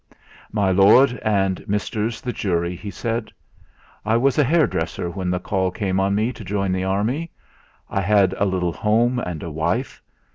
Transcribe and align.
"My 0.51 0.71
lord 0.71 1.19
and 1.23 1.63
misters 1.69 2.21
the 2.21 2.33
jury," 2.33 2.75
he 2.75 2.89
said: 2.89 3.31
"I 4.03 4.17
was 4.17 4.39
a 4.39 4.43
hairdresser 4.43 5.11
when 5.11 5.29
the 5.29 5.39
call 5.39 5.69
came 5.69 5.99
on 5.99 6.15
me 6.15 6.33
to 6.33 6.43
join 6.43 6.71
the 6.71 6.85
army. 6.85 7.29
I 7.87 8.01
had 8.01 8.33
a 8.39 8.45
little 8.45 8.73
home 8.73 9.19
and 9.19 9.43
a 9.43 9.51
wife. 9.51 10.01